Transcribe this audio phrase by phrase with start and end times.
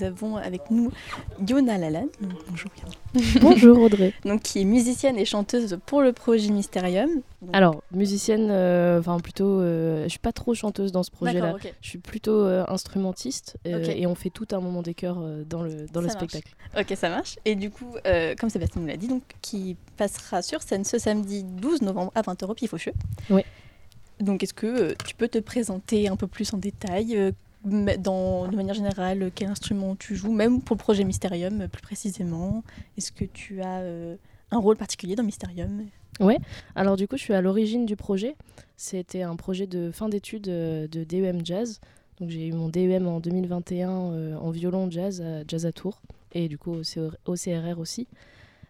[0.00, 0.90] Nous avons avec nous
[1.48, 2.08] Yona Lalanne.
[2.48, 2.70] Bonjour.
[3.40, 4.12] Bonjour Audrey.
[4.24, 7.08] Donc, qui est musicienne et chanteuse pour le projet Mysterium.
[7.52, 11.54] Alors, musicienne, euh, enfin plutôt, euh, je suis pas trop chanteuse dans ce projet-là.
[11.80, 15.86] Je suis plutôt euh, instrumentiste et on fait tout un moment des chœurs dans le,
[15.92, 16.56] dans le spectacle.
[16.76, 17.36] Ok, ça marche.
[17.44, 17.94] Et du coup,
[18.40, 22.22] comme Sébastien nous l'a dit, donc, qui passera sur scène ce samedi 12 novembre à
[22.22, 22.94] 20h au Pifaucheux.
[23.30, 23.42] Oui.
[24.18, 27.32] Donc, est-ce que tu peux te présenter un peu plus en détail
[27.64, 31.82] dans, de manière générale, quel instrument tu joues, même pour le projet Mysterium euh, plus
[31.82, 32.62] précisément
[32.96, 34.16] Est-ce que tu as euh,
[34.50, 35.86] un rôle particulier dans Mysterium?
[36.20, 36.38] Ouais,
[36.76, 38.36] alors du coup, je suis à l'origine du projet.
[38.76, 41.80] C'était un projet de fin d'études euh, de DEM Jazz.
[42.20, 46.00] Donc j'ai eu mon DEM en 2021 en violon jazz à Jazz à Tours
[46.30, 46.76] et du coup
[47.26, 48.06] au, CRR aussi.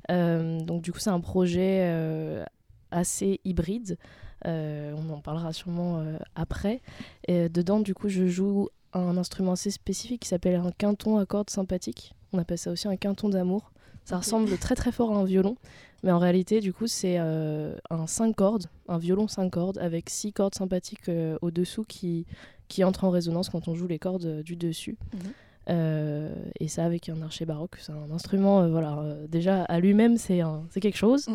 [0.08, 2.42] donc du coup, c'est un projet
[2.91, 3.98] assez hybride.
[4.47, 6.02] on en parlera sûrement
[6.34, 6.80] après.
[7.28, 11.27] Et dedans, du coup, je joue un instrument assez spécifique qui s'appelle un quinton à
[11.27, 12.15] cordes sympathique.
[12.33, 13.70] On appelle ça aussi un quinton d'amour.
[14.05, 15.56] Ça ressemble très très fort à un violon,
[16.03, 20.11] mais en réalité, du coup, c'est euh, un 5 cordes, un violon 5 cordes, avec
[20.11, 22.27] 6 cordes sympathiques euh, au-dessous qui,
[22.69, 24.98] qui entrent en résonance quand on joue les cordes euh, du dessus.
[25.14, 26.31] Mhm.
[26.61, 27.77] et ça avec un archet baroque.
[27.81, 30.42] C'est un instrument, voilà, déjà à lui-même, c'est
[30.81, 31.27] quelque chose.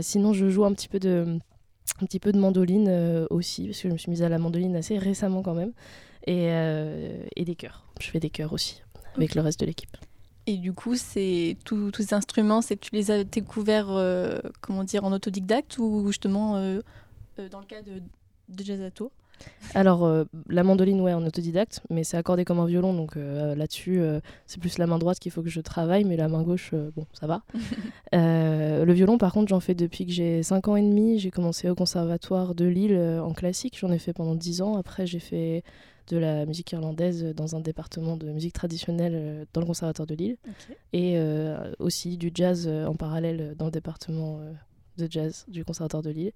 [0.00, 1.38] sinon, je joue un petit peu de,
[2.02, 4.74] un petit peu de mandoline aussi, parce que je me suis mise à la mandoline
[4.74, 5.72] assez récemment quand même
[6.26, 7.84] et, euh, et des chœurs.
[8.00, 8.82] Je fais des chœurs aussi
[9.16, 9.96] avec le reste de l'équipe.
[10.46, 15.04] Et du coup, c'est tous ces instruments, c'est tu les as découverts, euh, comment dire,
[15.04, 16.80] en autodidacte ou justement euh,
[17.50, 18.00] dans le cas de,
[18.48, 19.12] de Jazz à Tours
[19.74, 20.10] alors,
[20.48, 24.00] la mandoline, ouais, en autodidacte, mais c'est accordé comme un violon, donc là-dessus,
[24.46, 27.04] c'est plus la main droite qu'il faut que je travaille, mais la main gauche, bon,
[27.12, 27.42] ça va.
[28.14, 31.18] le violon, par contre, j'en fais depuis que j'ai 5 ans et demi.
[31.18, 34.78] J'ai commencé au conservatoire de Lille en classique, j'en ai fait pendant 10 ans.
[34.78, 35.62] Après, j'ai fait
[36.08, 40.14] de la musique irlandaise dans un département de musique traditionnelle euh, dans le conservatoire de
[40.14, 40.36] Lille.
[40.92, 44.40] Et euh, aussi du jazz euh, en parallèle dans le département
[44.98, 46.32] de jazz du conservatoire de Lille.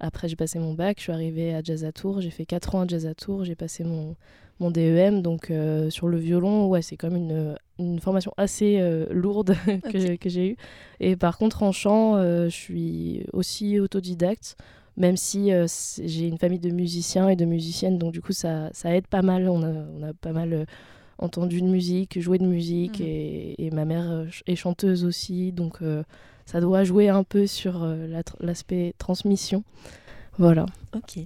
[0.00, 2.74] Après, j'ai passé mon bac, je suis arrivée à Jazz à Tours, j'ai fait 4
[2.74, 4.16] ans à Jazz à Tours, j'ai passé mon,
[4.58, 5.52] mon DEM, donc
[5.90, 8.80] sur le violon, ouais, c'est comme une, une formation assez
[9.12, 9.54] lourde
[9.92, 10.56] que j'ai eue.
[10.98, 14.56] Et par contre, en chant, je suis aussi autodidacte
[14.96, 15.66] même si euh,
[16.02, 19.22] j'ai une famille de musiciens et de musiciennes, donc du coup ça, ça aide pas
[19.22, 19.48] mal.
[19.48, 20.64] On a, on a pas mal euh,
[21.18, 23.06] entendu de musique, joué de musique, mhm.
[23.06, 25.78] et, et, ma mère euh, est chanteuse aussi, donc
[26.46, 27.86] ça doit jouer un peu sur
[28.40, 29.64] l'aspect transmission.
[30.38, 30.66] Voilà.
[30.94, 31.18] Ok.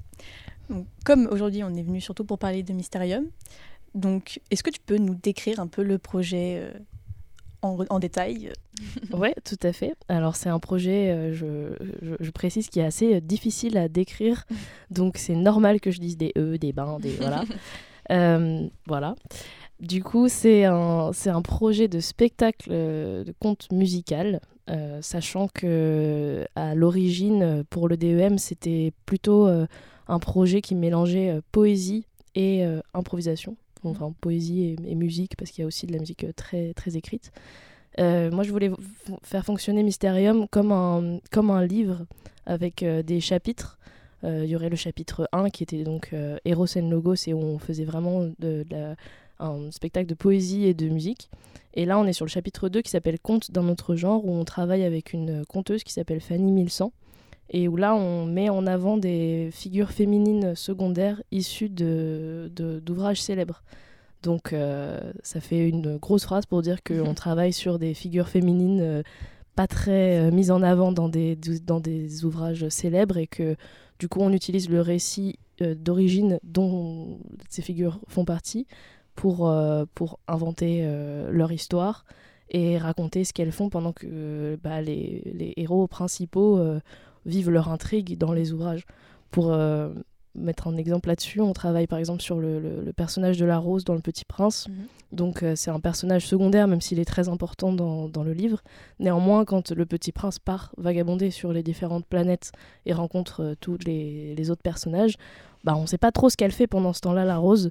[0.68, 3.26] Donc, comme aujourd'hui on est venu surtout pour parler de Mysterium,
[3.94, 6.70] donc est-ce que tu peux nous décrire un peu le projet
[7.88, 8.52] en, détail.
[9.12, 9.94] oui, tout à fait.
[10.08, 14.44] Alors c'est un projet, euh, je, je, précise, qui est assez euh, difficile à décrire.
[14.90, 17.10] Donc c'est normal que je dise des E, des bains, des...
[17.10, 17.44] Voilà.
[18.12, 19.16] Euh, voilà.
[19.80, 24.40] Du coup, c'est un, un projet de spectacle de conte musical,
[25.00, 32.06] sachant que à l'origine, pour le DEM, c'était plutôt un projet qui mélangeait poésie
[32.36, 33.56] et improvisation
[33.90, 36.96] enfin poésie et, musique, parce qu'il y a aussi de la musique euh, très, très
[36.96, 37.32] écrite.
[37.98, 38.70] Euh, moi, je voulais
[39.22, 42.06] faire fonctionner Mysterium comme un, comme un livre
[42.44, 43.78] avec euh, des chapitres.
[44.22, 46.12] Il y aurait le chapitre 1 qui était donc
[46.44, 48.64] Eros and Logos et où on faisait vraiment de,
[49.38, 51.30] un spectacle de poésie et de musique.
[51.74, 54.32] Et là, on est sur le chapitre 2 qui s'appelle Conte d'un autre genre, où
[54.32, 56.90] on travaille avec une conteuse qui s'appelle Fanny Milsan
[57.50, 63.22] et où là on met en avant des figures féminines secondaires issues d'ouvrages de, d'ouvrages
[63.22, 63.62] célèbres.
[64.22, 68.80] Donc euh, ça fait une grosse phrase pour dire qu'on travaille sur des figures féminines
[68.80, 69.02] euh,
[69.54, 73.56] pas très euh, mises en avant dans des, dans des ouvrages célèbres et que
[73.98, 77.18] du coup on utilise le récit d'origine dont
[77.48, 78.66] ces figures font partie
[79.14, 79.50] pour,
[79.94, 80.86] pour inventer
[81.30, 82.04] leur histoire
[82.50, 86.60] et raconter ce qu'elles font pendant que bah, les, les, héros principaux
[87.26, 88.86] vivent leur intrigue dans les ouvrages.
[89.30, 89.92] Pour euh,
[90.34, 93.94] mettre un exemple là-dessus, on travaille par exemple sur le, personnage de la rose dans
[93.94, 94.68] Le Petit Prince.
[94.68, 94.74] Mhm.
[95.12, 98.62] Donc euh, c'est un personnage secondaire, même s'il est très important dans, dans, le livre.
[99.00, 102.52] Néanmoins, quand le Petit Prince part vagabonder sur les différentes planètes
[102.86, 105.16] et rencontre euh, tous les, les, autres personnages,
[105.64, 107.70] bah, on ne sait pas trop ce qu'elle fait pendant ce temps-là, la rose.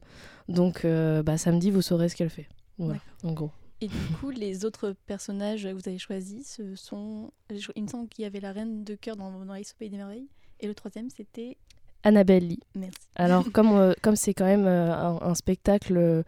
[0.49, 2.47] Donc bah, samedi, vous saurez ce qu'elle fait.
[2.77, 3.49] Voilà, en gros.
[3.81, 7.31] Et du coup, les autres personnages que vous avez choisis, ce sont.
[7.75, 9.89] Il me semble qu'il y avait la reine de cœur dans, dans Alice au Pays
[9.89, 10.27] des Merveilles.
[10.59, 11.57] Et le troisième, c'était.
[12.03, 12.59] Annabelle Lee.
[12.75, 12.99] Merci.
[13.15, 16.23] Alors, comme euh, comme c'est quand même euh, un, spectacle, euh,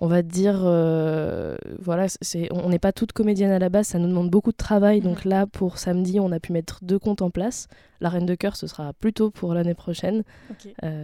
[0.00, 0.60] on va dire,
[1.80, 4.56] voilà, c'est, on n'est pas toutes comédiennes à la base, ça nous demande beaucoup de
[4.56, 5.00] travail.
[5.00, 5.30] Donc mhm.
[5.30, 7.66] là, pour samedi, on a pu mettre deux comptes en place.
[8.00, 10.22] La reine de cœur, ce sera plutôt pour l'année prochaine.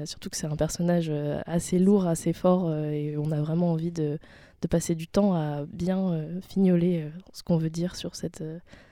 [0.05, 1.11] surtout que c'est un personnage
[1.47, 4.19] assez lourd, assez fort, et on a vraiment envie de
[4.62, 8.43] de passer du temps à bien fignoler ce qu'on veut dire sur cette,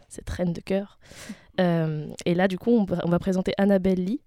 [0.08, 0.98] cette reine de cœur.
[1.58, 4.20] et là, du coup, on, on va présenter Annabelle Lee.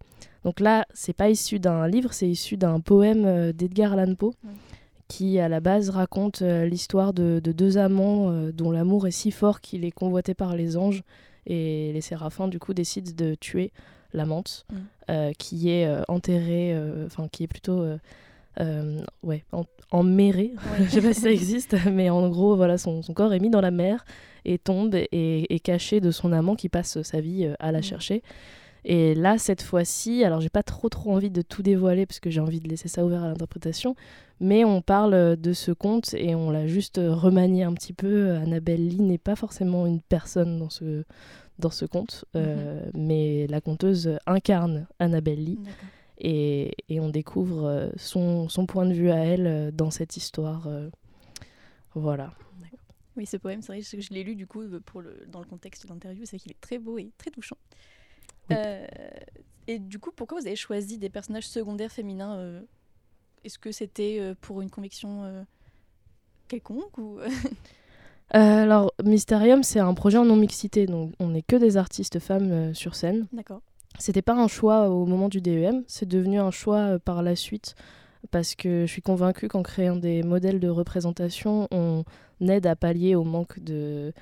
[0.43, 4.33] Donc là, c'est pas issu d'un livre, c'est issu d'un poème d'Edgar Allan Poe
[5.13, 9.29] qui à la base raconte euh, l'histoire de, deux amants euh, dont l'amour est si
[9.29, 11.03] fort qu'il est convoité par les anges
[11.45, 13.71] et les séraphins du coup décident de tuer
[14.13, 14.75] l'amante mm.
[15.11, 16.75] euh, qui est enterrée,
[17.05, 17.85] enfin qui est plutôt
[19.23, 23.33] ouais, en, emmérée, je sais pas si ça existe, mais en gros voilà son, corps
[23.33, 24.05] est mis dans la mer
[24.45, 27.83] et tombe et est caché de son amant qui passe sa vie à la mm.
[27.83, 28.23] chercher.
[28.85, 32.29] Et là, cette fois-ci, alors j'ai pas trop trop envie de tout dévoiler parce que
[32.29, 33.95] j'ai envie de laisser ça ouvert à l'interprétation,
[34.41, 38.31] mais on parle de ce conte et on l'a juste remanié un petit peu.
[38.33, 41.05] Annabelle Lee n'est pas forcément une personne dans ce,
[41.59, 42.91] dans ce conte, euh, mhm.
[42.95, 45.59] mais la conteuse incarne Annabelle Lee.
[46.23, 50.67] Et, et, on découvre son, son, point de vue à elle dans cette histoire.
[50.67, 50.89] Euh,
[51.95, 52.33] voilà.
[53.15, 55.45] Oui, ce poème, c'est vrai que je l'ai lu du coup pour le, dans le
[55.45, 57.57] contexte de l'interview, c'est qu'il est très beau et très touchant.
[58.51, 58.87] Euh,
[59.67, 62.61] et du coup, pourquoi vous avez choisi des personnages secondaires féminins euh,
[63.43, 65.45] Est-ce que c'était euh, pour une conviction
[66.47, 67.19] quelconque ou?
[68.31, 72.95] Alors, Mysterium, c'est un projet en non-mixité, donc on n'est que des artistes femmes sur
[72.95, 73.27] scène.
[73.31, 73.61] D'accord.
[73.99, 77.75] C'était pas un choix au moment du DEM, c'est devenu un choix par la suite,
[78.31, 82.03] parce que je suis convaincue qu'en créant des modèles de représentation, on
[82.49, 84.13] aide à pallier au manque de,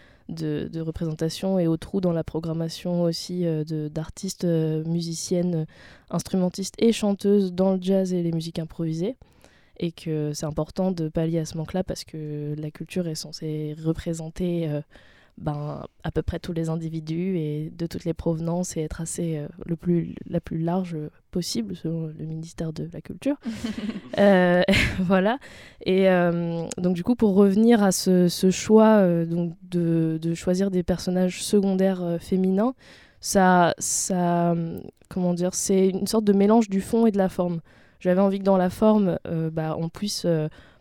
[0.79, 5.65] représentation et au trou dans la programmation aussi euh, d'artistes, euh, musiciennes,
[6.09, 9.17] instrumentistes et chanteuses dans le jazz et les musiques improvisées.
[9.77, 13.75] Et que c'est important de pallier à ce manque-là parce que la culture est censée
[13.83, 14.81] représenter euh,
[15.41, 19.37] ben, à peu près tous les individus et de toutes les provenances et être assez
[19.37, 20.95] euh, le plus, la plus large
[21.31, 23.37] possible selon le ministère de la Culture.
[24.19, 24.61] Euh,
[24.99, 25.39] voilà.
[25.85, 30.69] Et euh, donc du coup, pour revenir à ce, ce choix donc de, de, choisir
[30.69, 32.75] des personnages secondaires féminins,
[33.21, 34.53] ça, ça,
[35.07, 37.61] comment dire, c'est une sorte de mélange du fond et de la forme.
[38.01, 39.17] J'avais envie que dans la forme,
[39.53, 40.27] bah, on puisse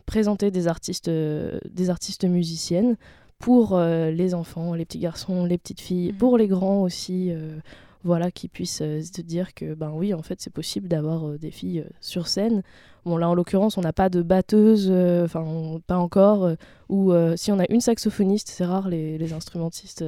[0.05, 2.97] présenter des artistes, des artistes musiciennes
[3.41, 6.17] pour euh, les enfants, les petits garçons, les petites filles, mhm.
[6.17, 7.57] pour les grands aussi, euh,
[8.03, 11.51] voilà, qui puissent euh, se dire que ben oui, en fait, c'est possible d'avoir des
[11.51, 12.61] filles sur scène.
[13.03, 14.91] Bon là, en l'occurrence, on n'a pas de batteuse,
[15.23, 16.51] enfin pas encore,
[16.87, 20.05] ou si on a une saxophoniste, c'est rare les, instrumentistes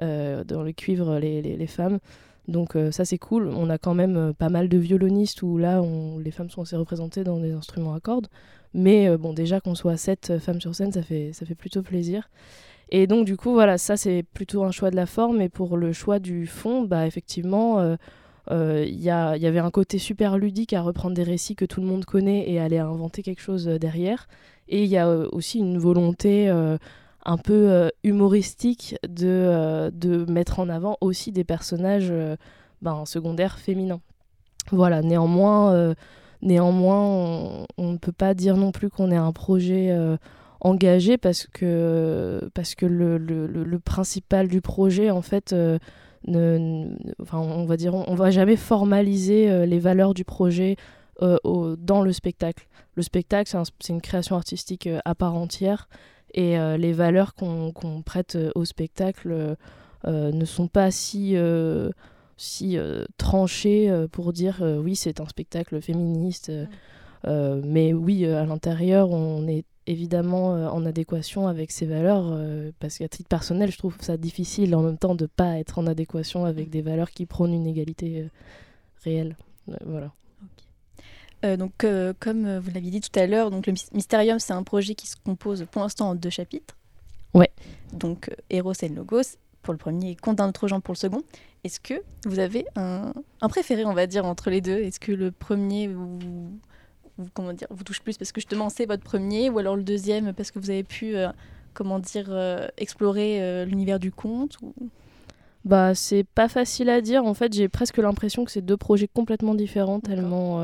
[0.00, 2.00] dans le cuivre, les, les, femmes.
[2.48, 3.48] Donc ça c'est cool.
[3.48, 5.82] On a quand même pas mal de violonistes où là
[6.22, 8.28] les femmes sont assez représentées dans des instruments à cordes.
[8.76, 11.54] Mais euh, bon, déjà qu'on soit sept euh, femmes sur scène, ça fait, ça fait
[11.54, 12.28] plutôt plaisir.
[12.90, 15.40] Et donc, du coup, voilà, ça, c'est plutôt un choix de la forme.
[15.40, 17.98] Et pour le choix du fond, bah, effectivement, il
[18.52, 21.86] euh, y, y avait un côté super ludique à reprendre des récits que tout le
[21.86, 24.28] monde connaît et aller inventer quelque chose derrière.
[24.68, 26.48] Et il y a aussi une volonté
[27.26, 32.12] un peu humoristique de, de mettre en avant aussi des personnages
[32.80, 34.00] ben, secondaires féminins.
[34.70, 35.94] Voilà, néanmoins
[36.42, 40.16] Néanmoins, on ne peut pas dire non plus qu'on est un projet euh,
[40.60, 45.78] engagé parce que, parce que le, le, principal du projet, en fait, euh,
[46.26, 46.88] ne,
[47.22, 50.76] enfin, on va dire, on, va jamais formaliser euh, les valeurs du projet
[51.44, 52.68] au, dans le spectacle.
[52.94, 53.50] Le spectacle,
[53.80, 55.88] c'est une création artistique à part entière
[56.36, 59.56] et les valeurs qu'on prête au spectacle
[60.06, 61.36] ne sont pas si
[62.36, 66.52] si euh, tranché euh, pour dire euh, oui, c'est un spectacle féministe.
[67.24, 72.38] mais oui, à l'intérieur, on est évidemment en adéquation avec ses valeurs,
[72.78, 75.78] parce qu'à titre personnel, je trouve ça difficile en même temps de ne pas être
[75.78, 78.28] en adéquation avec des valeurs qui prônent une égalité
[79.02, 79.36] réelle.
[79.84, 80.12] voilà.
[81.42, 81.86] Donc,
[82.20, 85.16] comme vous l'aviez dit tout à l'heure, donc le Mysterium, c'est un projet qui se
[85.16, 86.76] compose pour l'instant en deux chapitres.
[87.34, 87.50] Ouais.
[87.92, 91.22] Donc, Eros et Logos pour le premier et Compte d'un autre genre pour le second.
[91.64, 93.12] Est-ce que vous avez un,
[93.48, 94.78] préféré, on va dire, entre les deux?
[94.78, 99.02] Est-ce que le premier vous, comment dire, vous touche plus parce que justement c'est votre
[99.02, 101.28] premier, ou alors le deuxième parce que vous avez pu, euh,
[101.74, 104.72] comment dire, euh, explorer euh, l'univers du conte ou...
[105.64, 107.24] Bah, c'est pas facile à dire.
[107.24, 110.60] En fait, j'ai presque l'impression que c'est deux projets complètement différents, tellement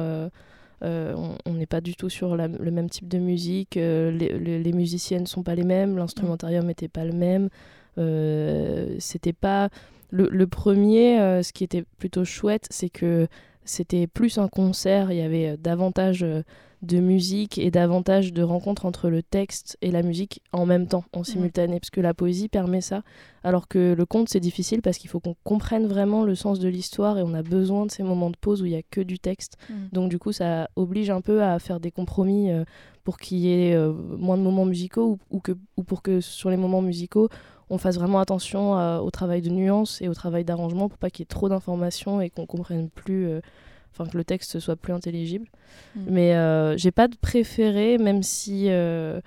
[0.82, 3.76] on n'est pas du tout sur le même type de musique.
[3.76, 7.48] Les, les, musiciennes ne sont pas les mêmes, l'instrumentarium n'était pas le même.
[8.98, 9.70] C'était pas
[10.12, 13.26] le, premier, euh, ce qui était plutôt chouette, c'est que
[13.64, 16.42] c'était plus un concert, il y avait euh, davantage euh,
[16.82, 21.04] de musique et davantage de rencontres entre le texte et la musique en même temps,
[21.12, 23.02] en simultané, parce que la poésie permet ça,
[23.44, 26.68] alors que le conte c'est difficile parce qu'il faut qu'on comprenne vraiment le sens de
[26.68, 29.00] l'histoire et on a besoin de ces moments de pause où il y a que
[29.00, 29.56] du texte.
[29.70, 29.74] Mm.
[29.92, 32.64] Donc du coup ça oblige un peu à faire des compromis euh,
[33.04, 36.50] pour qu'il y ait euh, moins de moments musicaux ou, que, ou pour que sur
[36.50, 37.28] les moments musicaux
[37.70, 41.10] on fasse vraiment attention euh, au travail de nuance et au travail d'arrangement pour pas
[41.10, 43.40] qu'il y ait trop d'informations et qu'on comprenne plus
[43.92, 45.46] enfin que le texte soit plus intelligible.
[45.94, 46.00] Mm.
[46.08, 49.20] Mais euh, j'ai pas de préféré, même si, euh,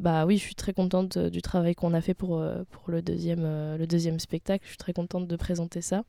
[0.00, 3.02] bah oui, je suis très contente euh, du travail qu'on a fait pour, pour le,
[3.02, 4.64] deuxième, le deuxième spectacle.
[4.64, 6.04] Je suis très contente de présenter ça.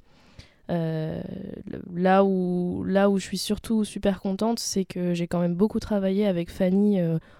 [0.69, 5.79] là, où, là où je suis surtout super contente, c'est que j'ai quand même beaucoup
[5.79, 6.99] travaillé avec Fanny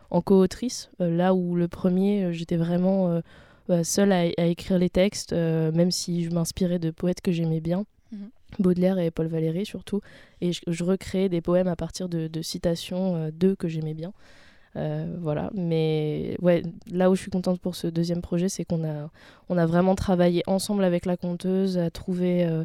[0.10, 0.89] en co-autrice.
[1.00, 3.22] là où le premier, j'étais vraiment
[3.68, 7.86] bah, seule à, écrire les textes, même si je m'inspirais de poètes que j'aimais bien.
[8.12, 8.30] Mhm.
[8.60, 10.01] Baudelaire et Paul Valéry surtout.
[10.41, 14.13] Et je, recréais des poèmes à partir de, citations euh, d'eux que j'aimais bien.
[14.75, 18.83] Euh, voilà, mais ouais, là où je suis contente pour ce deuxième projet, c'est qu'on
[18.83, 19.12] a,
[19.50, 22.63] on a vraiment travaillé ensemble avec la conteuse à trouver, euh,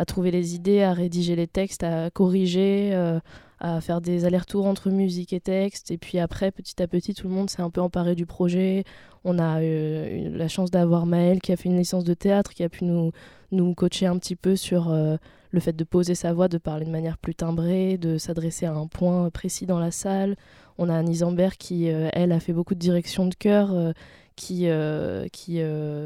[0.00, 2.94] à trouver les idées, à rédiger les textes, à corriger,
[3.60, 5.90] à faire des allers-retours entre musique et texte.
[5.90, 8.84] Et puis après, petit à petit, tout le monde s'est un peu emparé du projet.
[9.24, 12.62] On a eu la chance d'avoir Maëlle qui a fait une licence de théâtre, qui
[12.62, 13.12] a pu nous,
[13.52, 15.16] nous coacher un petit peu sur euh,
[15.50, 18.72] le fait de poser sa voix, de parler de manière plus timbrée, de s'adresser à
[18.72, 20.36] un point précis dans la salle.
[20.78, 23.92] On a Annie Zambert qui, euh, elle, a fait beaucoup de direction de chœur, euh,
[24.40, 24.66] qui,
[25.32, 25.60] qui,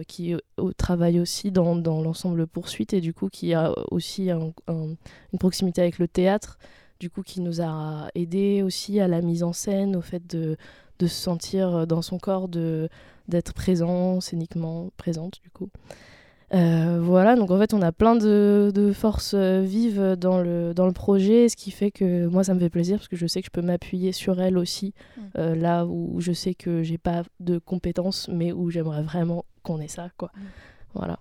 [0.09, 0.37] qui
[0.77, 6.01] travaille aussi dans, dans l'ensemble poursuite et du coup qui a aussi une proximité avec
[6.01, 6.59] le théâtre,
[6.99, 10.57] du coup qui nous a aidé aussi à la mise en scène, au fait de,
[10.99, 15.71] de se sentir dans son corps, d'être présent, scéniquement présente du coup.
[16.55, 20.87] Euh, voilà, donc en fait, on a plein de, forces euh, vives dans le, dans
[20.87, 23.41] le projet, ce qui fait que moi, ça me fait plaisir parce que je sais
[23.41, 25.21] que je peux m'appuyer sur elle aussi, mm.
[25.39, 29.81] euh, là où je sais que j'ai pas de compétences, mais où j'aimerais vraiment qu'on
[29.81, 30.31] ait ça, quoi.
[30.35, 30.41] Mm.
[30.95, 31.19] Voilà.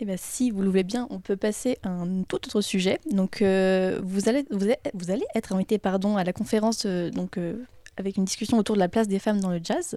[0.00, 2.60] Et eh bien, si vous le voulez bien, on peut passer à un tout autre
[2.62, 2.98] sujet.
[3.12, 7.38] Donc, vous, allez, vous, allez, vous, allez, être invité pardon, à la conférence donc,
[7.96, 9.96] avec une discussion autour de la place des femmes dans le jazz.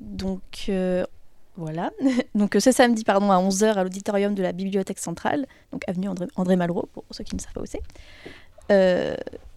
[0.00, 0.68] donc,
[1.56, 1.90] voilà.
[2.34, 6.56] donc ce samedi pardon, à 11h à l'auditorium de la Bibliothèque centrale, donc avenue André,
[6.56, 7.82] Malraux, pour ceux qui ne savent pas où c'est.
[8.70, 9.14] Euh,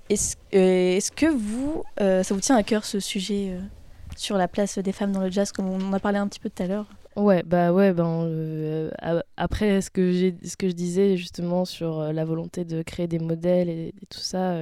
[0.10, 3.58] est-ce, euh, est que vous, euh, ça vous tient à cœur ce sujet
[4.16, 6.40] sur la place des femmes dans le jazz, comme on en a parlé un petit
[6.40, 6.88] peu tout à l'heure?
[7.16, 8.92] Ouais, bah ouais, ben,
[9.38, 13.70] après ce que, ce que je disais justement sur la volonté de créer des modèles
[13.70, 14.58] et, et tout ça,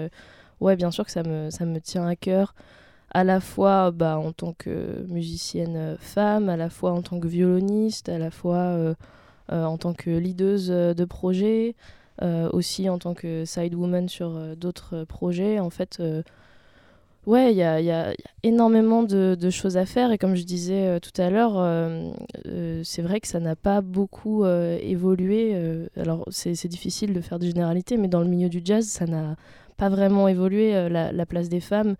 [0.59, 2.53] ouais, bien sûr que ça me, ça me tient à cœur
[3.13, 7.27] à la fois bah, en tant que musicienne femme, à la fois en tant que
[7.27, 8.95] violoniste, à la fois euh,
[9.51, 11.75] euh, en tant que leaduse de projet,
[12.21, 15.59] euh, aussi en tant que side woman sur d'autres projets.
[15.59, 16.01] En fait,
[17.27, 21.29] ouais, il y, a, énormément de, choses à faire et comme je disais tout à
[21.29, 21.53] l'heure,
[22.83, 25.87] c'est vrai que ça n'a pas beaucoup évolué.
[25.97, 29.35] alors c'est difficile de faire des généralités, mais dans le milieu du jazz, ça n'a
[29.77, 31.95] pas vraiment évolué la, place des femmes.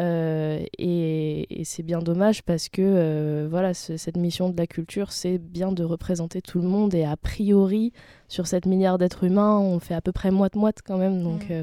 [0.00, 5.38] Euh, et, c'est bien dommage parce que euh, voilà, cette mission de la culture, c'est
[5.38, 6.94] bien de représenter tout le monde.
[6.94, 7.92] Et a priori,
[8.28, 11.22] sur 7 milliards d'êtres humains, on fait à peu près moite-moite quand même.
[11.22, 11.56] Donc il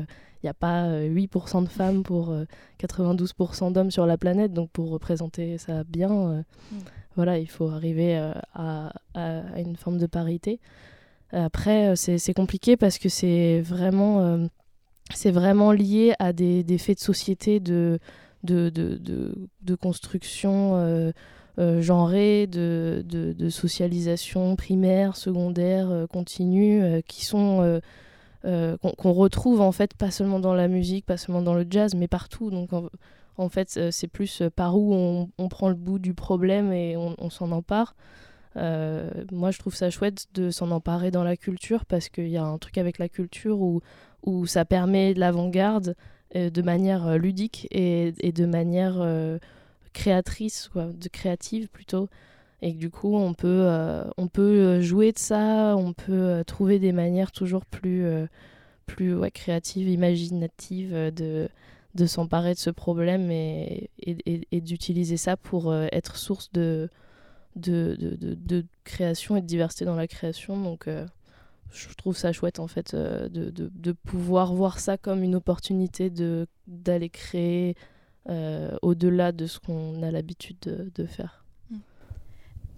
[0.44, 2.34] n'y euh, a pas 8% de femmes pour
[2.80, 4.54] 92% d'hommes sur la planète.
[4.54, 6.44] Donc pour représenter ça bien,
[7.16, 8.16] voilà, il faut arriver
[8.54, 10.60] à, à, une forme de parité.
[11.32, 14.48] Après, c'est compliqué parce que c'est vraiment
[15.14, 18.00] c'est vraiment lié à des, faits de société de,
[18.44, 21.12] de, de, construction euh,
[21.58, 27.82] euh, genrée, de, de, socialisation primaire, secondaire, euh, continue, qui sont
[28.44, 32.08] qu'on retrouve en fait pas seulement dans la musique, pas seulement dans le jazz, mais
[32.08, 32.52] partout.
[32.52, 32.70] Donc
[33.38, 37.30] en, fait, c'est plus par où on, on, prend le bout du problème et on
[37.30, 37.96] s'en empare.
[38.56, 42.46] moi, je trouve ça chouette de s'en emparer dans la culture parce qu'il y a
[42.46, 43.82] un truc avec la culture où
[44.24, 45.96] où ça permet de l'avant-garde
[46.36, 49.40] euh, de manière euh, ludique et, de manière euh,
[49.94, 52.08] créatrice, de créative plutôt.
[52.62, 53.70] Et du coup, on peut,
[54.18, 58.06] on peut jouer de ça, on peut trouver des manières toujours plus,
[58.86, 61.48] plus créatives, imaginatives de,
[61.96, 66.90] de s'emparer de ce problème et, et, et d'utiliser ça pour être source de,
[67.56, 70.62] de, de, de, création et de diversité dans la création.
[70.62, 70.90] Donc,
[71.72, 75.36] je trouve ça chouette en fait euh, de, de, de, pouvoir voir ça comme une
[75.36, 77.76] opportunité de d'aller créer
[78.30, 81.46] euh, au-delà de ce qu'on a l'habitude de, de, faire.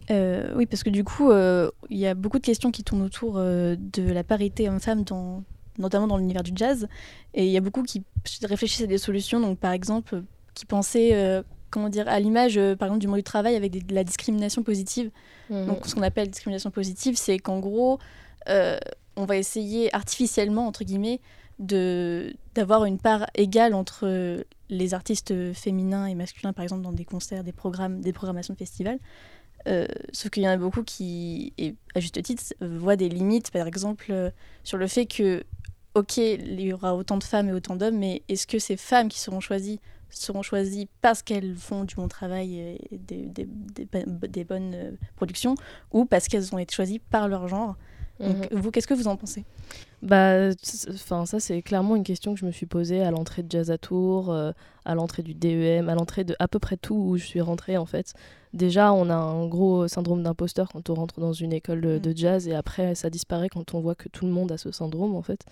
[0.10, 3.36] Euh, oui, parce que du coup, il y a beaucoup de questions qui tournent autour
[3.36, 5.44] de la parité homme-femme dans,
[5.78, 6.88] notamment dans l'univers du jazz.
[7.34, 8.04] Et il y a beaucoup qui
[8.44, 13.00] réfléchissent à des solutions, donc par exemple, qui pensaient comment dire, à l'image, par exemple,
[13.00, 15.12] du monde du travail avec de la discrimination positive.
[15.50, 15.66] Mmh.
[15.66, 18.00] Donc, ce qu'on appelle discrimination positive, c'est qu'en gros,
[18.48, 21.20] on va essayer artificiellement, entre guillemets,
[21.60, 27.44] d'avoir une part égale entre les artistes féminins et masculins, par exemple, dans des concerts,
[27.44, 29.00] des programmes, des programmations de festivals.
[29.68, 33.52] Euh, sauf qu'il y en a beaucoup qui, et à juste titre, voient des limites,
[33.52, 34.32] par exemple, euh,
[34.64, 35.44] sur le fait que,
[35.94, 39.10] ok, il y aura autant de femmes et autant d'hommes, mais est-ce que ces femmes
[39.10, 39.80] qui seront choisies
[40.14, 43.48] seront choisies parce qu'elles font du bon travail et des, des,
[43.86, 45.56] des, bonnes euh, productions,
[45.94, 47.78] ou parce qu'elles ont été choisies par leur genre?
[48.22, 48.60] Donc, mhm.
[48.60, 49.44] vous, qu'est-ce que vous en pensez?
[50.02, 50.50] Bah,
[50.90, 53.70] enfin, ça c'est clairement une question que je me suis posée à l'entrée de Jazz
[53.70, 54.52] à Tours, euh,
[54.84, 57.78] à l'entrée du DEM, à l'entrée de à peu près tout où je suis rentrée
[57.78, 58.14] en fait.
[58.54, 62.18] Déjà, on a un gros syndrome d'imposteur quand on rentre dans une école de, mm.
[62.18, 65.16] jazz et après ça disparaît quand on voit que tout le monde a ce syndrome
[65.16, 65.46] en fait.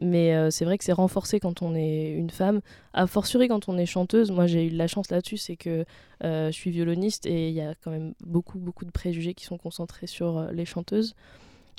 [0.00, 2.60] Mais euh, c'est vrai que c'est renforcé quand on est une femme,
[2.94, 4.32] a fortiori quand on est chanteuse.
[4.32, 5.84] Moi j'ai eu de la chance là-dessus, c'est que
[6.24, 9.44] euh, je suis violoniste et il y a quand même beaucoup beaucoup de préjugés qui
[9.44, 11.14] sont concentrés sur les chanteuses.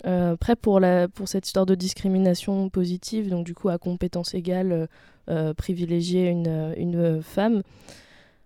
[0.06, 4.72] Euh, après, pour, la, cette histoire de discrimination positive, donc du coup à compétence égale,
[4.72, 4.88] euh,
[5.30, 7.64] euh, privilégier une, femme,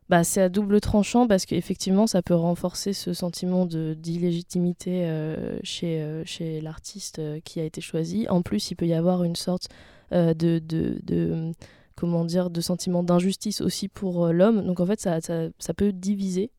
[0.09, 5.09] bah, c'est à double tranchant parce qu'effectivement ça peut renforcer ce sentiment d'illégitimité
[5.63, 8.27] chez, l'artiste qui a été choisi.
[8.29, 9.67] En plus, il peut y avoir une sorte
[10.11, 11.51] de,
[11.95, 14.65] comment dire, de sentiment d'injustice aussi pour l'homme.
[14.65, 16.51] Donc en fait, ça peut diviser.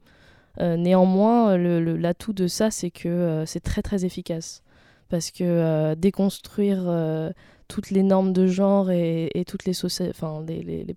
[0.61, 4.63] néanmoins, l'atout de ça, c'est que c'est très très efficace
[5.09, 7.31] parce que euh, déconstruire euh,
[7.67, 9.75] toutes les normes de genre et, et toutes les,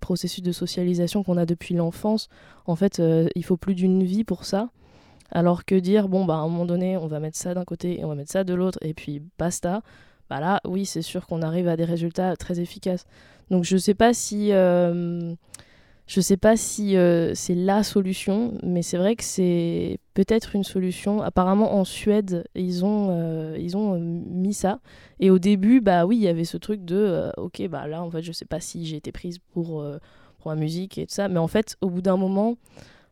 [0.00, 2.28] processus de socialisation qu'on a depuis l'enfance,
[2.66, 4.70] en fait, euh, il faut plus d'une vie pour ça.
[5.30, 8.00] Alors que dire, bon, bah, à un moment donné, on va mettre ça d'un côté
[8.00, 9.82] et on va mettre ça de l'autre, et puis basta,
[10.28, 13.06] bah là, oui, c'est sûr qu'on arrive à des résultats très efficaces.
[13.50, 14.52] Donc je sais pas si
[16.06, 20.56] je ne sais pas si euh, c'est la solution, mais c'est vrai que c'est peut-être
[20.56, 21.22] une solution.
[21.22, 24.80] Apparemment, en Suède, ils ont, euh, ils ont euh, mis ça.
[25.20, 28.10] Et au début, bah oui, il y avait ce truc de ok, bah là, en
[28.10, 29.84] fait, je sais pas si j'ai été prise pour,
[30.40, 31.28] pour la musique et tout ça.
[31.28, 32.56] Mais en fait, au bout d'un moment,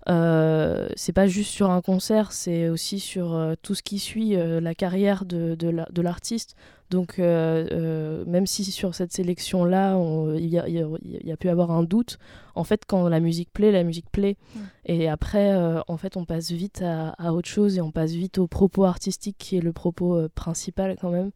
[0.08, 5.24] c'est pas juste sur un concert, c'est aussi sur tout ce qui suit la carrière
[5.24, 6.56] de, de l'artiste.
[6.90, 9.96] Donc, euh, euh, même si sur cette sélection-là,
[10.36, 12.18] il y, a, pu avoir un doute,
[12.56, 14.36] en fait, quand la musique plaît, la musique plaît.
[14.86, 18.38] Et après, euh, en fait, on passe vite à, autre chose et on passe vite
[18.38, 21.30] au propos artistique qui est le propos principal quand même.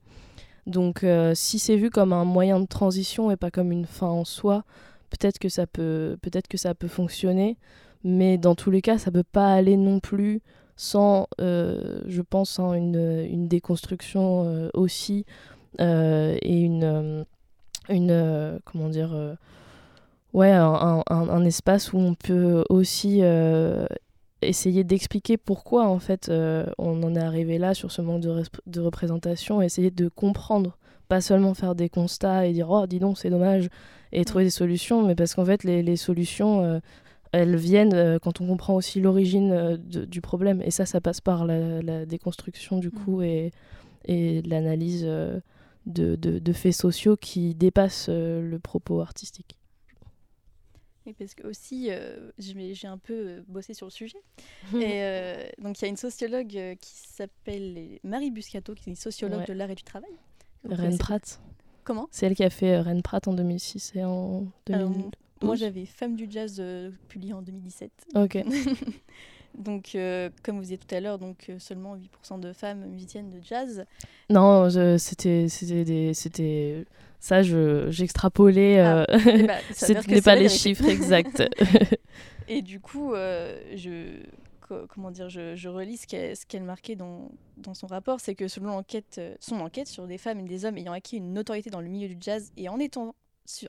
[0.67, 4.25] Donc, si c'est vu comme un moyen de transition et pas comme une fin en
[4.25, 4.65] soi,
[5.11, 7.59] peut-être que ça peut, peut-être que ça peut fonctionner.
[8.03, 10.43] Mais dans tous les cas, ça peut pas aller non plus
[10.77, 15.25] sans, euh, je pense, hein, une, une, déconstruction euh, aussi
[15.81, 17.25] euh, et une,
[17.89, 19.37] une comment dire,
[20.33, 23.23] ouais, un, un, espace où on peut aussi
[24.43, 26.31] essayer d'expliquer pourquoi en fait
[26.79, 30.77] on en est arrivé là sur ce manque de, de, représentation, essayer de comprendre,
[31.09, 33.69] pas seulement faire des constats et dire oh dis donc c'est dommage
[34.13, 36.81] et trouver des solutions, mais parce qu'en fait les, les solutions
[37.35, 40.63] elles viennent euh, quand on comprend aussi l'origine euh, du problème.
[40.63, 43.25] Et ça, ça passe par la, déconstruction du coup mm.
[43.25, 43.53] et,
[44.05, 45.41] et l'analyse euh,
[45.87, 49.59] de, de, faits sociaux qui dépassent le propos artistique.
[51.07, 51.91] Et parce que aussi,
[52.39, 54.19] j'ai un peu bossé sur le sujet.
[54.75, 59.47] et donc, il y a une sociologue qui s'appelle Marie Buscato, qui est une sociologue
[59.47, 60.13] de l'art et du travail.
[60.65, 61.41] Rennes Pratt.
[61.83, 62.09] Comment?
[62.11, 65.11] C'est elle qui a fait Rennes Pratt en 2006 et en 2012.
[65.45, 67.91] Moi, j'avais Femme du jazz euh, publié en 2017.
[68.17, 68.39] Ok.
[69.59, 73.31] donc, euh, comme vous disiez tout à l'heure, donc euh, seulement 8% de femmes musiciennes
[73.31, 73.85] de jazz.
[74.31, 76.85] Non, c'était c'était
[77.21, 78.81] ça, j'extrapolais.
[78.81, 81.43] Ah, eh ben, ce n'est pas les chiffres exacts.
[82.49, 84.21] Et du coup, je
[84.89, 88.71] comment dire, je, je relis ce qu'elle marquait dans, dans, son rapport, c'est que selon
[88.71, 91.89] enquête, son enquête sur des femmes et des hommes ayant acquis une notoriété dans le
[91.89, 93.15] milieu du jazz et en étant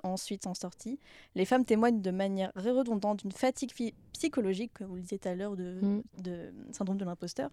[0.03, 0.99] ensuite en sortie,
[1.35, 3.71] les femmes témoignent de manière redondante d'une fatigue
[4.13, 6.03] psychologique, comme vous le disiez tout à l'heure, de, mm.
[6.21, 7.51] de, syndrome de l'imposteur,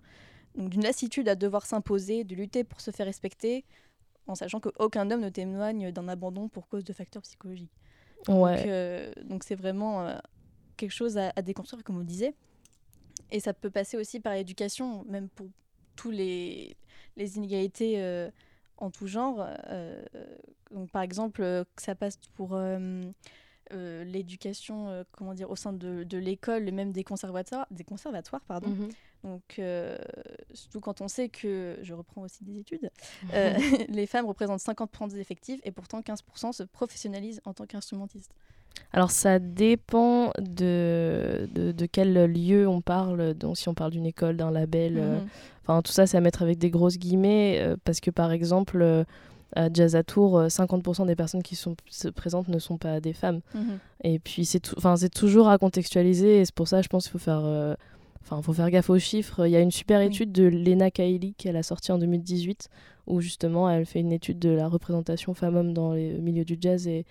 [0.54, 3.64] donc d'une lassitude à devoir s'imposer, de lutter pour se faire respecter,
[4.26, 7.72] en sachant qu'aucun homme ne témoigne d'un abandon pour cause de facteurs psychologiques.
[8.28, 8.64] Ouais.
[8.66, 10.16] Euh, donc c'est vraiment euh,
[10.76, 12.34] quelque chose à, déconstruire, comme vous le disiez.
[13.30, 15.48] Et ça peut passer aussi par l'éducation, même pour
[15.96, 16.76] tous les,
[17.16, 17.94] les inégalités.
[17.96, 18.30] Euh,
[18.82, 19.46] en tout genre.
[19.68, 20.02] Euh,
[20.72, 23.02] donc, par exemple, euh, ça passe pour euh,
[23.70, 28.68] l'éducation, comment dire, au sein de, de l'école, même des conservatoires, des conservatoires, pardon.
[28.68, 28.88] Mhm.
[29.24, 29.60] Donc,
[30.52, 32.90] surtout quand on sait que, je reprends aussi des études,
[33.88, 38.34] les femmes représentent 50% des effectifs et pourtant 15% se professionnalisent en tant qu'instrumentistes.
[38.92, 44.36] Alors ça dépend de, de, quel lieu on parle, donc si on parle d'une école,
[44.36, 45.28] d'un label, euh, mhm.
[45.62, 48.82] enfin tout ça c'est à mettre avec des grosses guillemets, euh, parce que par exemple
[48.82, 49.04] euh,
[49.56, 53.14] à Jazz à Tours, 50% des personnes qui sont, se présentent ne sont pas des
[53.14, 53.40] femmes.
[53.54, 53.78] Mhm.
[54.04, 57.76] Et puis c'est toujours à contextualiser, et c'est pour ça je pense qu'il faut faire...
[58.24, 59.48] Enfin, faut faire gaffe aux chiffres.
[59.48, 62.68] Il y a une super étude de Lena Kaili qu'elle a sortie en 2018,
[63.08, 66.86] où justement elle fait une étude de la représentation femmes-hommes dans les milieux du jazz
[66.86, 67.04] et,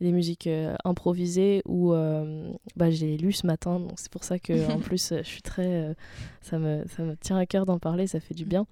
[0.00, 4.38] des musiques euh, improvisées où euh, bah, j'ai lu ce matin, donc c'est pour ça
[4.38, 5.94] que en plus je suis très, euh,
[6.42, 8.66] ça me ça me tient à cœur d'en parler, ça fait du bien.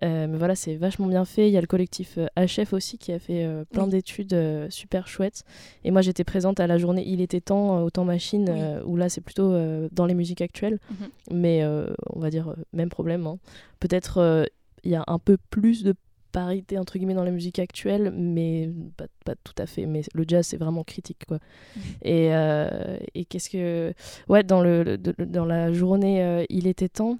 [0.00, 1.48] mais voilà, c'est vachement bien fait.
[1.48, 4.36] Il y a le collectif HF aussi qui a fait plein d'études
[4.68, 5.44] super chouettes.
[5.84, 8.50] Et moi, j'étais présente à la journée Il était temps, au temps machine,
[8.84, 9.54] où là, c'est plutôt
[9.92, 10.80] dans les musiques actuelles.
[10.90, 11.08] Mhm.
[11.38, 11.64] Mais
[12.10, 13.28] on va dire, même problème.
[13.28, 13.38] Hein.
[13.78, 14.48] Peut-être
[14.84, 15.94] il y a un peu plus de
[16.32, 19.86] parité entre guillemets dans la musique actuelle, mais pas, pas tout à fait.
[19.86, 21.38] Mais le jazz c'est vraiment critique quoi.
[22.02, 23.92] Et, euh, et qu'est-ce que
[24.28, 27.18] ouais dans le, dans la journée euh, il était temps.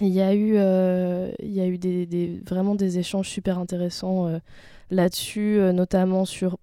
[0.00, 3.60] Il y a eu, euh, il y a eu des, des, vraiment des échanges super
[3.60, 4.40] intéressants
[4.90, 6.58] là-dessus, notamment sur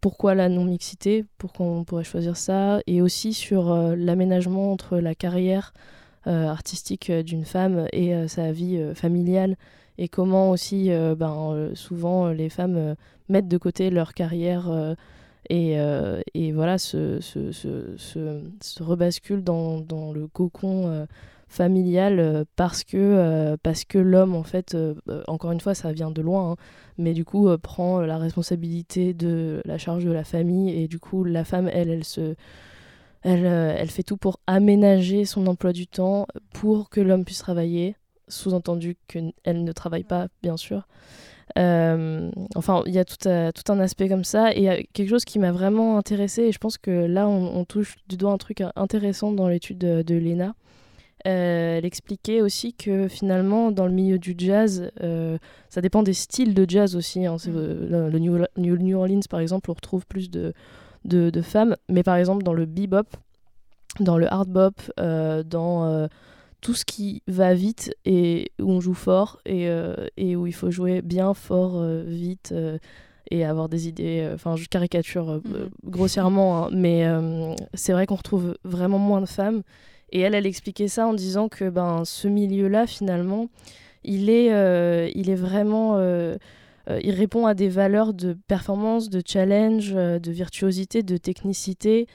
[0.00, 5.74] pourquoi la non-mixité, pourquoi on pourrait choisir ça, et aussi sur l'aménagement entre la carrière
[6.24, 9.58] artistique d'une femme et sa vie familiale
[9.98, 12.94] et comment aussi euh, ben, euh, souvent euh, les femmes
[13.28, 14.94] mettent de côté leur carrière
[15.50, 15.76] et,
[16.52, 21.06] voilà se, se, rebasculent dans, dans le cocon
[21.48, 24.76] familial parce que, parce que l'homme, en fait,
[25.26, 26.56] encore une fois, ça vient de loin, hein,
[26.98, 31.24] mais du coup, prend la responsabilité de la charge de la famille et du coup,
[31.24, 32.34] la femme, elle, elle se.
[33.22, 37.96] Elle, elle fait tout pour aménager son emploi du temps pour que l'homme puisse travailler
[38.28, 40.86] sous-entendu qu'elle ne travaille pas, bien sûr.
[41.58, 44.52] Euh, enfin, il y a tout, euh, tout, un aspect comme ça.
[44.52, 47.28] Et il y a quelque chose qui m'a vraiment intéressée, et je pense que là,
[47.28, 50.54] on, touche du doigt un truc intéressant dans l'étude de, de Lena.
[51.26, 54.90] Euh, elle expliquait aussi que finalement, dans le milieu du jazz,
[55.70, 57.24] ça dépend des styles de jazz aussi.
[57.26, 57.36] Hein.
[57.46, 57.50] Mm.
[58.10, 60.52] Le, New, New, Orleans, par exemple, on retrouve plus de,
[61.04, 61.76] de, de, femmes.
[61.88, 63.08] Mais par exemple, dans le bebop,
[64.00, 66.08] dans le hard bop, dans
[66.64, 70.54] tout ce qui va vite et où on joue fort et, euh, et où il
[70.54, 72.78] faut jouer bien fort, euh, vite euh,
[73.30, 74.26] et avoir des idées.
[74.32, 75.68] Enfin, je caricature mhm.
[75.84, 77.06] grossièrement, hein, mais
[77.74, 79.62] c'est vrai qu'on retrouve vraiment moins de femmes.
[80.10, 83.48] Et elle, elle expliquait ça en disant que ben, ce milieu-là, finalement,
[84.02, 84.48] il est,
[85.14, 85.98] il est vraiment.
[86.88, 92.06] il répond à des valeurs de performance, de challenge, de virtuosité, de technicité.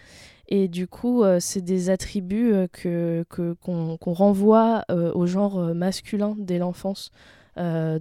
[0.52, 3.24] Et du coup, euh, c'est des attributs euh, que,
[3.62, 7.12] qu'on, renvoie euh, au genre masculin dès l'enfance.
[7.58, 8.00] de,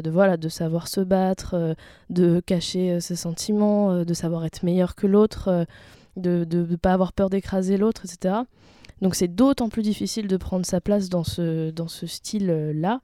[0.00, 1.74] de, voilà, de savoir se battre,
[2.10, 5.66] de cacher ses sentiments, de savoir être meilleur que l'autre,
[6.16, 8.44] de ne pas avoir peur d'écraser l'autre, etc.
[9.00, 13.00] Donc c'est d'autant plus difficile de prendre sa place dans ce, dans ce style-là.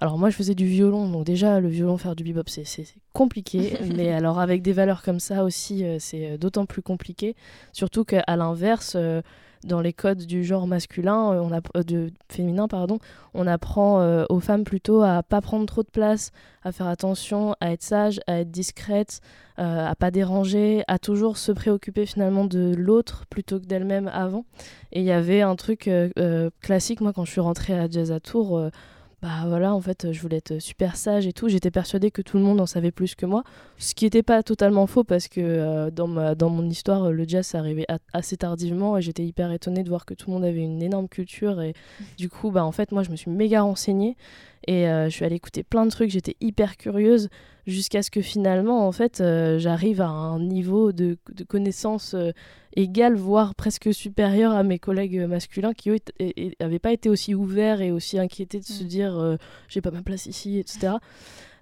[0.00, 2.64] Alors moi je faisais du violon, donc déjà le violon faire du bebop c'est
[3.12, 7.36] compliqué, mais alors avec des valeurs comme ça aussi euh, c'est euh, d'autant plus compliqué,
[7.72, 9.22] surtout qu'à l'inverse, euh,
[9.64, 12.98] dans les codes du genre masculin, on a, de féminin pardon,
[13.32, 16.32] on apprend aux femmes plutôt à pas prendre trop de place,
[16.64, 19.22] à faire attention, à être sage, à être discrète,
[19.56, 24.44] à pas déranger, à toujours se préoccuper finalement de l'autre plutôt que d'elle-même avant.
[24.92, 25.88] Et il y avait un truc
[26.60, 28.68] classique moi quand je suis rentrée à Jazz à Tours
[29.24, 31.48] bah voilà, en fait, je voulais être super sage et tout.
[31.48, 33.42] J'étais persuadée que tout le monde en savait plus que moi.
[33.78, 37.24] Ce qui n'était pas totalement faux parce que euh, dans, ma, dans mon histoire, le
[37.26, 40.44] jazz est arrivé assez tardivement et j'étais hyper étonnée de voir que tout le monde
[40.44, 41.62] avait une énorme culture.
[41.62, 41.72] Et
[42.18, 44.18] du coup, bah en fait, moi, je me suis méga renseignée
[44.66, 46.10] et euh, je suis allée écouter plein de trucs.
[46.10, 47.30] J'étais hyper curieuse
[47.66, 52.14] jusqu'à ce que finalement, en fait, euh, j'arrive à un niveau de, de connaissance
[52.76, 55.98] égal, voire presque supérieur à mes collègues masculins qui, eux,
[56.60, 58.86] n'avaient pas été aussi ouverts et aussi inquiétés de se mm.
[58.86, 59.36] dire euh,
[59.68, 60.94] j'ai pas ma place ici, etc.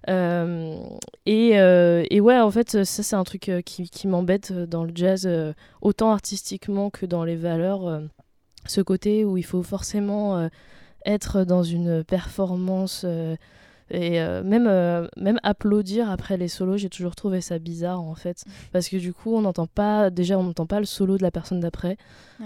[0.09, 0.77] Euh,
[1.25, 4.91] et, euh, et, ouais, en fait, ça, c'est un truc qui, qui m'embête dans le
[4.93, 5.29] jazz,
[5.81, 8.01] autant artistiquement que dans les valeurs.
[8.65, 10.49] ce côté où il faut forcément
[11.05, 13.05] être dans une performance
[13.93, 18.15] et euh, même, euh, même applaudir après les solos, j'ai toujours trouvé ça bizarre en
[18.15, 18.43] fait.
[18.71, 21.29] Parce que du coup, on n'entend pas, déjà, on n'entend pas le solo de la
[21.29, 21.97] personne d'après.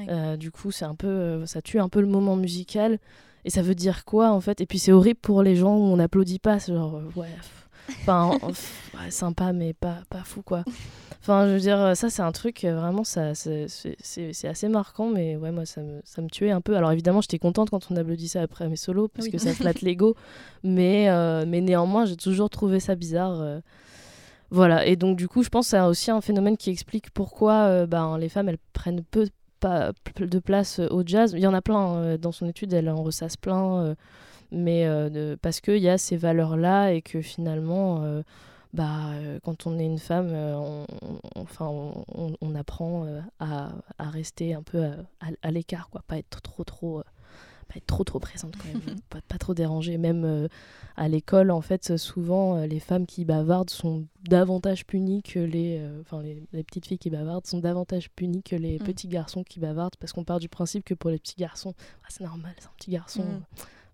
[0.09, 2.99] Euh, du coup, c'est un peu, ça tue un peu le moment musical.
[3.45, 4.59] Et ça veut dire quoi en fait?
[4.59, 6.59] Et puis c'est horrible pour les gens où on n'applaudit pas.
[6.59, 7.29] C'est genre, ouais,
[8.01, 8.37] enfin,
[9.09, 10.65] sympa, mais pas, pas fou quoi.
[11.27, 15.51] Enfin, je veux dire, ça, c'est un truc, vraiment, ça, c'est assez marquant, mais ouais,
[15.51, 16.77] moi, ça me, ça me tuait un peu.
[16.77, 19.81] Alors, évidemment, j'étais contente quand on applaudit ça après mes solos, parce que ça flatte
[19.81, 20.15] l'ego,
[20.63, 21.09] mais,
[21.45, 23.59] mais néanmoins, j'ai toujours trouvé ça bizarre.
[24.51, 27.85] Voilà, et donc, du coup, je pense que c'est aussi un phénomène qui explique pourquoi
[27.87, 29.27] ben, les femmes, elles prennent peu
[29.59, 31.33] pas de place au jazz.
[31.33, 33.97] Il y en a plein dans son étude, elle en ressasse plein,
[34.53, 34.87] mais
[35.41, 38.23] parce qu'il y a ces valeurs-là et que finalement
[38.77, 40.85] bah, euh, quand on est une femme, euh, on,
[41.35, 44.85] enfin, on, apprend euh, à, à, rester un peu
[45.41, 47.01] à, l'écart, quoi, pas être trop, trop,
[47.67, 49.97] pas être trop, trop présente quand même, pas, pas, trop déranger.
[49.97, 50.47] Même
[50.95, 56.21] à l'école, en fait, souvent, les femmes qui bavardent sont davantage punies que les, enfin,
[56.21, 58.83] les, les, petites filles qui bavardent sont davantage punies que les mm.
[58.83, 62.07] petits garçons qui bavardent, parce qu'on part du principe que pour les petits garçons, ah,
[62.09, 63.23] c'est normal, c'est un petit garçon.
[63.23, 63.41] Mm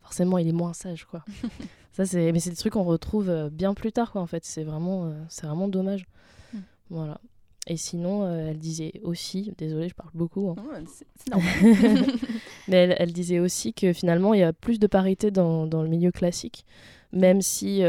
[0.03, 1.23] forcément il est moins sage quoi.
[1.93, 4.45] ça c'est mais c'est des trucs qu'on retrouve euh, bien plus tard quoi en fait,
[4.45, 6.05] c'est vraiment euh, c'est vraiment dommage.
[6.53, 6.57] Mm.
[6.89, 7.21] Voilà.
[7.65, 10.49] Et sinon, euh, elle disait aussi, désolée, je parle beaucoup.
[10.49, 10.83] Hein.
[10.85, 11.53] c'est normal.
[12.67, 15.81] Mais elle, elle, disait aussi que finalement, il y a plus de parité dans, dans
[15.81, 16.65] le milieu classique,
[17.13, 17.79] même si,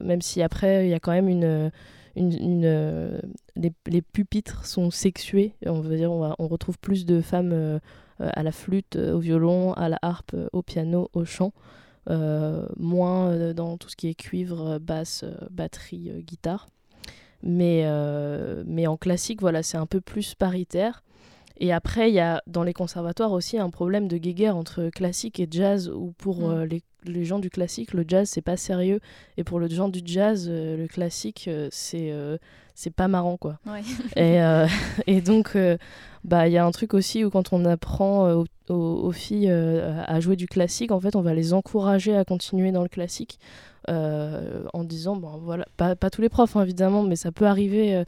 [0.00, 1.70] même si après, il y a quand même une.
[2.16, 3.20] une, une
[3.54, 7.80] les, les, pupitres sont sexués, on veut dire, on, on retrouve plus de femmes
[8.20, 11.52] à la flûte, euh, au violon, à la harpe, euh, au piano, au chant.
[12.76, 16.68] moins dans tout ce qui est cuivre, basse, batterie, guitare.
[17.42, 17.86] Mais,
[18.66, 21.04] mais en classique, voilà, c'est un peu plus paritaire.
[21.58, 25.38] Et après, il y a dans les conservatoires aussi un problème de guéguerre entre classique
[25.38, 26.64] et jazz, où pour mm.
[26.64, 29.00] les, les, gens du classique, le jazz, c'est pas sérieux.
[29.36, 32.12] Et pour le gens du jazz, le classique, c'est
[32.74, 33.58] c'est pas marrant, quoi.
[34.16, 34.38] et,
[35.06, 35.56] et, donc,
[36.24, 40.02] bah il y a un truc aussi où quand on apprend euh, aux, filles euh,
[40.06, 43.38] à jouer du classique, en fait, on va les encourager à continuer dans le classique.
[43.88, 47.46] Euh, en disant, bon, voilà, pas, pas, tous les profs hein, évidemment, mais ça peut
[47.46, 48.04] arriver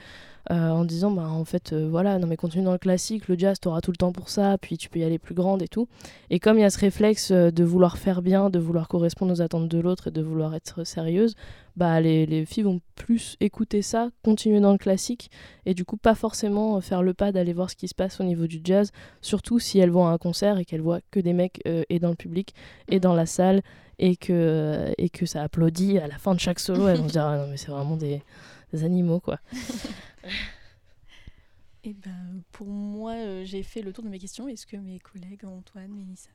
[0.50, 3.38] euh, en disant bah en fait euh, voilà non mais continue dans le classique le
[3.38, 5.68] jazz t'auras tout le temps pour ça puis tu peux y aller plus grande et
[5.68, 5.86] tout
[6.30, 9.32] et comme il y a ce réflexe euh, de vouloir faire bien de vouloir correspondre
[9.32, 11.34] aux attentes de l'autre et de vouloir être sérieuse
[11.76, 15.30] bah les, les, filles vont plus écouter ça continuer dans le classique
[15.64, 18.24] et du coup pas forcément faire le pas d'aller voir ce qui se passe au
[18.24, 18.90] niveau du jazz
[19.20, 22.10] surtout si elles vont à un concert et qu'elles voient que des mecs et dans
[22.10, 22.54] le public
[22.88, 23.62] et dans la salle
[23.98, 27.24] et que, et que ça applaudit à la fin de chaque solo elles vont dire
[27.24, 28.22] ah non mais c'est vraiment des,
[28.72, 29.38] des animaux quoi
[31.84, 34.46] Eh ben, pour moi, euh, j'ai fait le tour de mes questions.
[34.46, 36.30] Est-ce que mes collègues, Antoine, Mélissa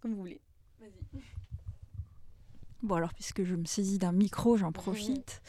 [0.00, 0.42] Comme vous voulez.
[2.82, 5.42] Bon, alors, puisque je me saisis d'un micro, j'en profite.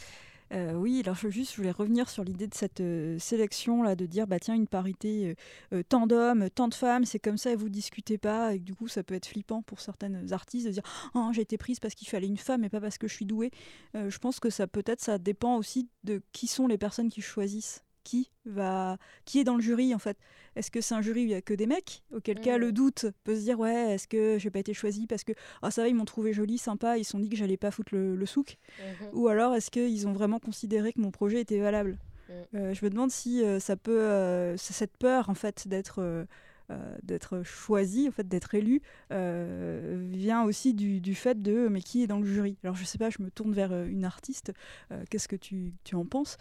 [0.52, 3.96] Euh, oui, alors je, juste, je voulais revenir sur l'idée de cette euh, sélection là,
[3.96, 5.38] de dire bah tiens une parité,
[5.88, 8.90] tant d'hommes, tant de femmes, c'est comme ça, et vous discutez pas, et du coup
[8.90, 10.84] ça peut être flippant pour certaines artistes de dire
[11.16, 13.26] oh, j'ai été prise parce qu'il fallait une femme et pas parce que je suis
[13.26, 13.52] douée.
[13.94, 17.86] je pense que ça peut-être ça dépend aussi de qui sont les personnes qui choisissent
[18.04, 20.18] qui va qui est dans le jury en fait
[20.56, 22.70] est-ce que c'est un jury où il y a que des mecs auquel cas le
[22.70, 22.74] mm.
[22.74, 25.82] doute peut se dire ouais est-ce que j'ai pas été choisi parce que ah ça
[25.82, 28.26] va ils m'ont trouvé jolie sympa ils se sont dit que j'allais pas foutre le,
[28.26, 29.10] souk mm-hmm.
[29.14, 31.98] ou alors est-ce qu'ils ont vraiment considéré que mon projet était valable?
[32.30, 32.58] Mm.
[32.58, 36.26] euh, je me demande si euh, ça peut euh, cette peur en fait d'être euh,
[37.04, 38.82] d'être choisi, en fait, d'être élu,
[39.12, 42.58] euh, vient aussi du, du, fait de mais qui est dans le jury?
[42.64, 44.54] Alors je sais pas, je me tourne vers euh, une artiste.
[45.10, 46.38] Qu'est-ce que tu, tu, en penses?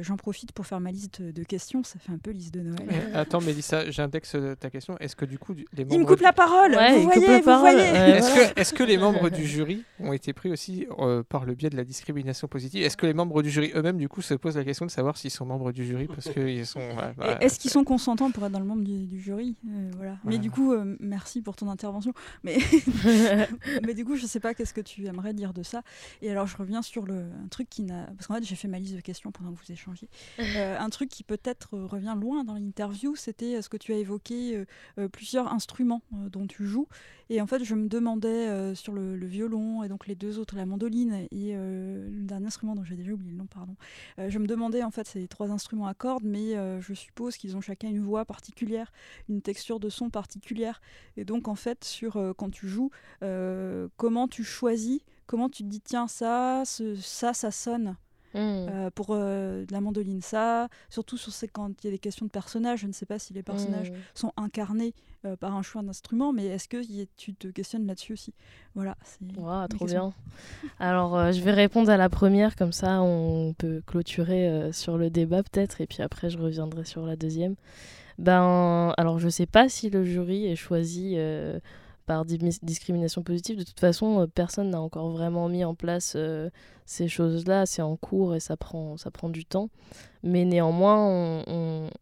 [0.00, 1.82] J'en profite pour faire ma liste de questions.
[1.82, 3.10] Ça fait un peu liste de Noël.
[3.14, 4.96] attends, Mélissa, j'indexe ta question.
[4.98, 6.72] Est-ce que du coup les membres il me coupe la parole.
[6.72, 7.80] vous voyez, vous voyez.
[7.80, 10.86] Est-ce que, est que, les membres du jury ont été pris aussi
[11.28, 12.84] par le biais de la discrimination positive?
[12.84, 15.16] Est-ce que les membres du jury eux-mêmes du coup se posent la question de savoir
[15.16, 16.06] s'ils sont membres du jury?
[16.06, 16.80] Parce qu'ils sont.
[17.40, 19.56] Est-ce qu'ils sont consentants pour être dans le membre du, du jury?
[19.68, 20.18] Euh, voilà.
[20.24, 22.12] Mais du coup, euh, merci pour ton intervention.
[22.42, 22.58] Mais,
[23.86, 25.82] mais du coup, je sais pas qu'est-ce que tu aimerais dire de ça.
[26.22, 28.06] Et alors, je reviens sur le, un truc qui n'a.
[28.06, 30.08] Parce qu'en fait, j'ai fait ma liste de questions pendant que vous échangiez.
[30.56, 34.64] Euh, un truc qui peut-être revient loin dans l'interview, c'était ce que tu as évoqué
[35.12, 36.88] plusieurs instruments dont tu joues.
[37.28, 40.64] Et en fait, je me demandais sur le, violon et donc les deux autres, la
[40.64, 43.76] mandoline et le dernier instrument dont j'ai déjà oublié le nom, pardon.
[44.16, 47.60] je me demandais en fait, ces trois instruments à cordes, mais je suppose qu'ils ont
[47.60, 48.90] chacun une voix particulière,
[49.28, 50.80] une texture de son particulière.
[51.16, 52.90] Et donc, en fait, sur euh, quand tu joues,
[53.22, 57.96] euh, comment tu choisis, comment tu te dis, tiens, ça, ça, ça sonne.
[58.34, 58.68] Hmm.
[58.68, 62.30] Euh, pour la mandoline, ça, surtout sur ces, quand il y a des questions de
[62.30, 63.96] personnages, je ne sais pas si les personnages hmm.
[64.14, 64.94] sont incarnés
[65.40, 68.34] par un choix d'instrument, mais est-ce que tu te questionnes là-dessus aussi?
[68.74, 68.96] Voilà.
[69.36, 70.12] Wow, trop bien.
[70.78, 75.42] Alors, je vais répondre à la première, comme ça on peut clôturer sur le débat
[75.42, 77.56] peut-être, et puis après je reviendrai sur la deuxième.
[78.18, 81.60] Ben, alors je sais pas si le jury est choisi euh,
[82.06, 83.58] par discrimination positive.
[83.58, 86.16] De toute façon, personne n'a encore vraiment mis en place
[86.86, 87.66] ces choses-là.
[87.66, 89.68] C'est en cours et ça prend, ça prend du temps.
[90.22, 91.44] Mais néanmoins,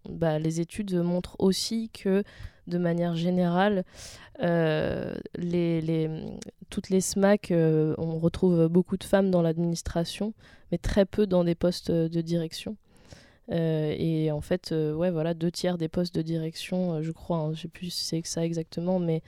[0.09, 2.22] bah, les études montrent aussi que
[2.66, 3.85] de manière générale,
[4.42, 6.11] euh, les,
[6.70, 10.35] toutes les SMAC, euh, on retrouve beaucoup de femmes dans l'administration,
[10.70, 12.76] mais très peu dans des postes de direction.
[13.50, 17.52] Euh, et en fait, ouais, voilà, deux tiers des postes de direction, je crois, hein,
[17.54, 19.22] je sais plus si c'est ça exactement, mais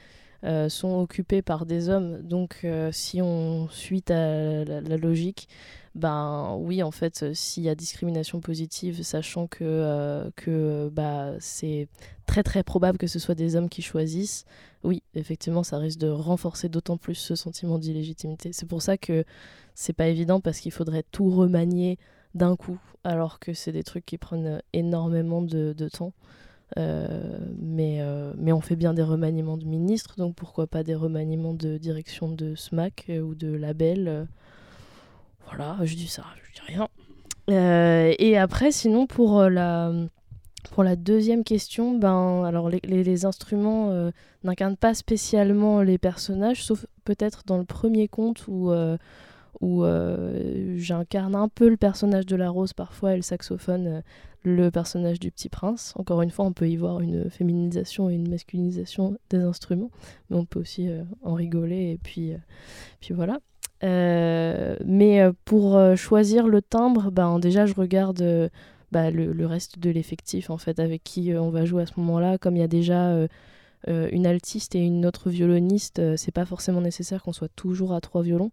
[0.69, 2.23] sont occupés par des hommes.
[2.23, 5.49] Donc, si on suit à la logique,
[5.99, 11.33] ben oui, en fait, euh, s'il y a discrimination positive, sachant que, euh, que bah,
[11.41, 11.89] c'est
[12.27, 14.45] très très probable que ce soit des hommes qui choisissent,
[14.85, 18.53] oui, effectivement, ça risque de renforcer d'autant plus ce sentiment d'illégitimité.
[18.53, 19.25] C'est pour ça que
[19.75, 21.99] c'est pas évident parce qu'il faudrait tout remanier
[22.35, 26.13] d'un coup, alors que c'est des trucs qui prennent énormément de, temps.
[26.79, 28.01] Euh, mais,
[28.37, 32.29] mais on fait bien des remaniements de ministres, donc pourquoi pas des remaniements de direction
[32.29, 34.29] de SMAC ou de label
[35.49, 36.89] voilà, je dis ça, je dis rien.
[37.51, 39.93] Euh, et après, sinon, pour euh, la,
[40.71, 44.11] pour la deuxième question, ben, alors les, instruments euh,
[44.45, 48.71] n'incarnent pas spécialement les personnages, sauf peut-être dans le premier conte où,
[49.61, 49.85] où
[50.77, 54.03] j'incarne un peu le personnage de la rose parfois et le saxophone,
[54.45, 55.95] le personnage du petit prince.
[55.97, 59.91] Encore une fois, on peut y voir une féminisation et une masculinisation des instruments,
[60.31, 60.89] mais on peut aussi
[61.23, 62.33] en rigoler et puis,
[63.11, 63.41] voilà.
[63.85, 68.51] Euh, mais euh, pour euh, choisir le timbre, ben, déjà je regarde
[68.91, 72.39] bah, le, reste de l'effectif en fait avec qui on va jouer à ce moment-là.
[72.39, 73.27] Comme il y a déjà
[73.87, 78.23] une altiste et une autre violoniste, c'est pas forcément nécessaire qu'on soit toujours à trois
[78.23, 78.51] violons.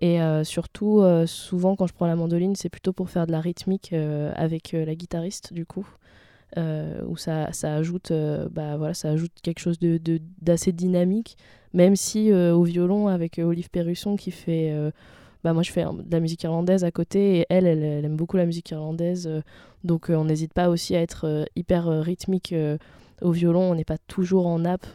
[0.00, 3.92] Et surtout, souvent quand je prends la mandoline, c'est plutôt pour faire de la rythmique
[3.92, 5.88] avec la guitariste du coup.
[6.56, 8.12] où ça, ça ajoute
[8.52, 11.36] bah, voilà, ça ajoute quelque chose d'assez de, dynamique
[11.72, 14.70] même si euh, au violon, avec euh, Olive Perrusson qui fait.
[14.72, 14.90] Euh,
[15.44, 18.36] bah moi, je fais de la musique irlandaise à côté et elle, elle, aime beaucoup
[18.36, 19.30] la musique irlandaise.
[19.84, 22.52] donc, on n'hésite pas aussi à être hyper rythmique
[23.22, 23.70] au violon.
[23.70, 24.86] On n'est pas toujours en nappe.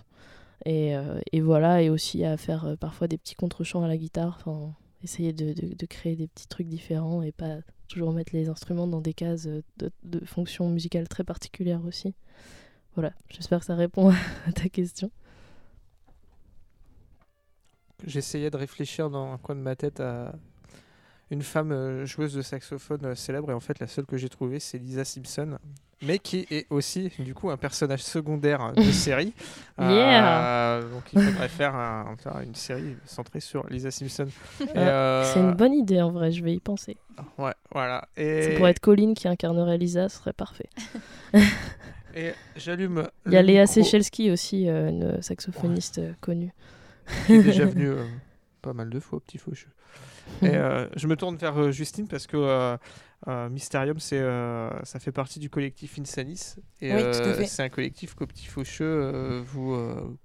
[0.66, 0.96] Et,
[1.32, 4.38] et, voilà, et aussi à faire parfois des petits contre-chants à la guitare.
[5.04, 9.02] Essayer de, de, créer des petits trucs différents et pas toujours mettre les instruments dans
[9.02, 12.16] des cases de, de fonctions musicales très particulières aussi.
[12.96, 14.10] Voilà, j'espère que ça répond
[14.48, 15.12] à ta question.
[18.06, 20.34] J'essayais de réfléchir dans un coin de ma tête à
[21.32, 24.30] une femme euh, joueuse de saxophone euh, célèbre et en fait la seule que j'ai
[24.30, 25.58] trouvée c'est Lisa Simpson
[26.04, 29.34] mais qui est aussi du coup un personnage secondaire de série.
[29.80, 34.28] Euh, donc il faudrait faire, une série centrée sur Lisa Simpson.
[34.60, 36.98] C'est une bonne idée en vrai je vais y penser.
[37.38, 38.08] Ouais voilà.
[38.18, 38.42] Et...
[38.44, 40.70] ça pourrait être Colin qui incarnerait Lisa ce serait parfait.
[42.16, 46.54] Et j'allume il y a Léa Sechelski aussi une saxophoniste connue.
[47.26, 48.04] Qui est déjà venu euh,
[48.63, 49.69] pas mal de fois Petit Faucheux.
[50.41, 52.78] Et euh, je me tourne vers euh, Justine parce que
[53.52, 54.21] Mysterium, c'est,
[54.84, 56.56] ça fait partie du collectif Insanis.
[56.82, 56.91] Et
[57.45, 59.78] c'est un collectif qu'au Petit Faucheux, vous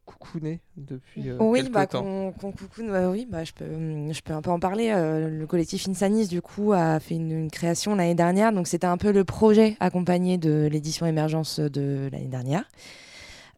[0.05, 2.33] coucounez depuis oui, bah, temps.
[2.33, 4.91] Qu'on, coucoune, bah, oui, bah, je, peux, je peux un peu en parler.
[4.91, 8.53] le collectif Insanis, du coup, a fait une, une création l'année dernière.
[8.53, 12.65] Donc, c'était un peu le projet accompagné de l'édition Émergence de l'année dernière.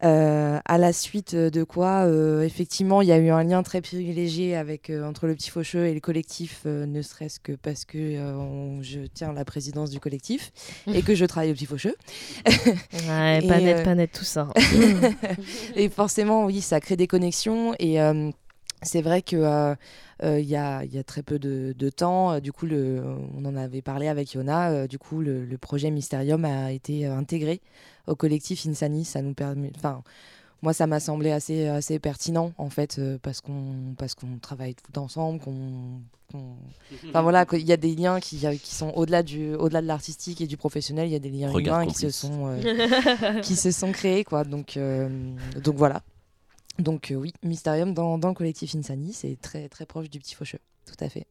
[0.03, 3.83] Euh, à la suite de quoi, euh, effectivement, il y a eu un lien très
[3.83, 7.99] privilégié avec, euh, entre le Petit Faucheux et le collectif, ne serait-ce que parce que
[8.81, 10.53] je tiens la présidence du collectif
[10.95, 11.97] et que je travaille au Petit Faucheux.
[12.47, 14.49] ouais, pas net, pas net tout ça.
[15.77, 17.99] et forcément, oui, ça crée des connexions et
[18.83, 19.77] c'est vrai que
[20.23, 22.41] il y, a, y, a, très peu de, de temps.
[22.41, 23.03] Du coup, le,
[23.37, 24.87] on en avait parlé avec Yona.
[24.87, 27.61] du coup, le, le, projet Mysterium a été intégré
[28.07, 29.05] au collectif Insani.
[29.05, 29.73] Ça nous permet.
[29.77, 30.03] Enfin,
[30.63, 34.75] moi, ça m'a semblé assez, assez pertinent, en fait, euh, parce qu'on parce qu'on travaille
[34.75, 36.01] tout ensemble, qu'on.
[37.09, 40.41] Enfin voilà, il y a des liens qui, qui sont au-delà du au-delà de l'artistique
[40.41, 43.73] et du professionnel, il y a des liens humains qui se sont euh, qui se
[43.73, 44.45] sont créés quoi.
[44.45, 45.09] Donc euh,
[45.65, 46.03] donc voilà.
[46.79, 50.61] Donc oui, Mysterium dans, dans, le collectif Insani, c'est très très proche du petit faucheux,
[50.87, 51.27] tout à fait.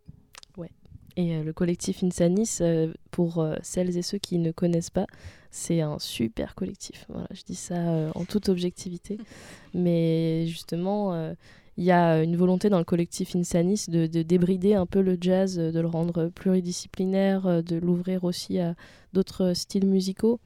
[1.20, 5.06] Et euh, le collectif Insanis, euh, pour euh, celles et ceux qui ne connaissent pas,
[5.52, 7.06] c'est un super collectif.
[7.10, 7.76] Voilà, je dis ça
[8.16, 9.18] en toute objectivité.
[9.74, 11.34] Mais justement,
[11.76, 15.18] il y a une volonté dans le collectif Insanis de, de, débrider un peu le
[15.20, 18.76] jazz, de le rendre pluridisciplinaire, de l'ouvrir aussi à
[19.12, 20.40] d'autres styles musicaux.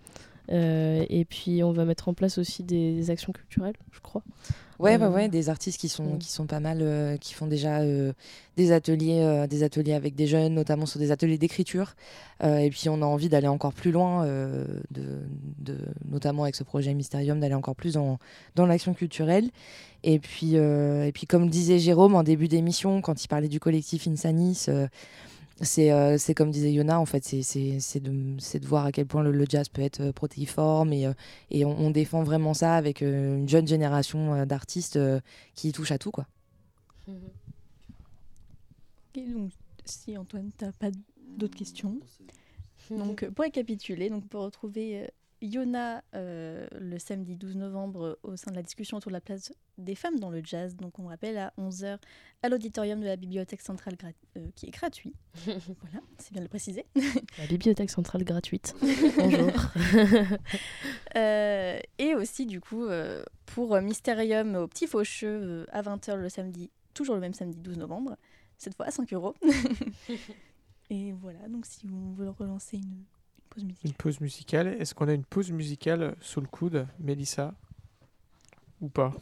[0.50, 4.24] Et puis on va mettre en place aussi des, actions culturelles, je crois.
[4.80, 7.80] Ouais, ouais, ouais, des artistes qui sont, qui sont pas mal, qui font déjà
[8.58, 11.96] des, ateliers, des ateliers avec des jeunes, notamment sur des ateliers d'écriture.
[12.44, 15.22] et puis on a envie d'aller encore plus loin, de,
[15.60, 15.78] de,
[16.10, 18.20] notamment avec ce projet Mysterium, d'aller encore plus dans,
[18.56, 19.50] dans l'action culturelle.
[20.04, 24.08] Et puis, et puis, comme disait Jérôme en début d'émission, quand il parlait du collectif
[24.08, 24.68] Insanis,
[25.62, 29.46] euh, c'est comme disait Yona, en fait, c'est de, de, voir à quel point le,
[29.48, 31.14] jazz peut être euh, protéiforme et, euh,
[31.52, 35.00] et on, défend vraiment ça avec une jeune génération d'artistes
[35.54, 36.12] qui touchent à tout.
[36.12, 36.26] Quoi.
[39.16, 39.52] donc,
[39.86, 40.90] si Antoine, tu n'as pas
[41.38, 42.00] d'autres questions.
[42.90, 45.10] Donc, pour récapituler, donc pour retrouver
[45.44, 49.52] Yona euh, le samedi 12 novembre au sein de la discussion autour de la place
[49.78, 50.78] des femmes dans le jazz.
[50.78, 51.98] Donc on rappelle à 11h
[52.44, 53.98] à l'auditorium de la Bibliothèque centrale
[54.38, 55.14] euh, qui est gratuit.
[55.36, 56.86] voilà, c'est bien de le préciser.
[57.38, 58.74] la Bibliothèque centrale gratuite.
[59.18, 59.52] Bonjour.
[61.16, 62.86] Euh, et aussi du coup
[63.46, 68.18] pour Mysterium au Petit Faucheux à 20h le samedi, toujours le même samedi 12 novembre,
[68.58, 69.36] cette fois à 5 euros.
[70.90, 73.04] et voilà, donc si vous voulez relancer une
[73.58, 74.68] une pause musicale.
[74.80, 77.54] Est-ce qu'on a une pause musicale sous le coude, Mélissa?
[78.82, 79.14] Ou pas?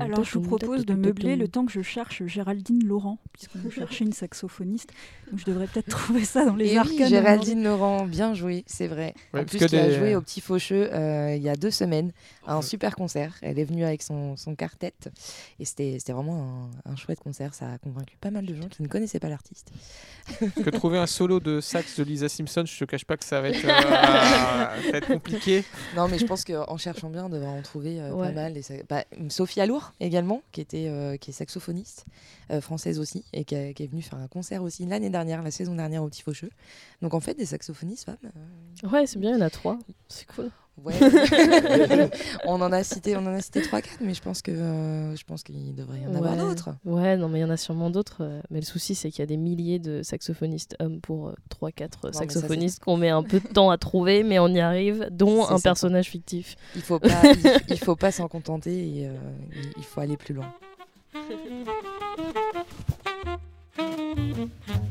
[0.00, 4.04] Alors, je vous propose de meubler le temps que je cherche Géraldine Laurent, puisqu'on cherchait
[4.04, 4.90] une saxophoniste.
[5.30, 7.08] Donc, je devrais peut-être trouver ça dans les Et arcanes.
[7.08, 9.14] Géraldine Laurent, bien joué, c'est vrai.
[9.34, 12.12] en plus, qui a joué au Petit Faucheux euh, il y a deux semaines,
[12.46, 13.34] un super concert.
[13.42, 14.94] Elle est venue avec son, son quartet.
[15.58, 17.54] Et c'était vraiment un, chouette concert.
[17.54, 19.72] Ça a convaincu pas mal de gens qui ne connaissaient pas l'artiste.
[20.40, 23.40] Que trouver un solo de sax de Lisa Simpson, je te cache pas que ça
[23.40, 23.64] va être,
[24.94, 25.64] euh, compliqué.
[25.94, 28.56] Non, mais je pense qu'en cherchant bien, on devrait en trouver euh, pas mal.
[28.56, 32.06] Et bah, Sophie Alour également, qui, était, euh, qui est saxophoniste,
[32.50, 35.74] euh, française aussi, et qui, est venue faire un concert aussi l'année dernière, la saison
[35.74, 36.50] dernière au Petit Faucheux.
[37.02, 38.16] Donc en fait, des saxophonistes femmes.
[38.84, 39.78] Euh, ouais, c'est bien, il y en a trois.
[40.08, 40.50] C'est cool.
[40.84, 40.94] Ouais.
[42.44, 45.24] on en a cité, on en a cité trois, quatre, mais je pense que je
[45.24, 46.70] pense qu'il devrait y en avoir d'autres.
[46.84, 48.22] Ouais, non, mais il y en a sûrement d'autres.
[48.50, 52.14] mais le souci, c'est qu'il y a des milliers de saxophonistes hommes pour trois, quatre
[52.14, 55.60] saxophonistes qu'on met un peu de temps à trouver, mais on y arrive, dont un
[55.60, 56.56] personnage fictif.
[56.74, 57.22] Il faut pas,
[57.68, 58.76] il, faut pas s'en contenter.
[58.76, 59.08] Et,
[59.76, 60.52] il faut aller plus loin.